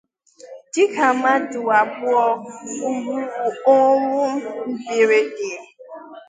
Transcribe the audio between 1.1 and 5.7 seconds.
mmadụ abụọ nwụrụ ọnwụ mberede